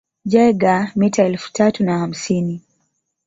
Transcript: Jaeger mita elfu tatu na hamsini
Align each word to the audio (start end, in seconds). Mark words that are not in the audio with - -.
Jaeger 0.31 0.85
mita 0.99 1.23
elfu 1.25 1.53
tatu 1.53 1.83
na 1.83 1.99
hamsini 1.99 2.61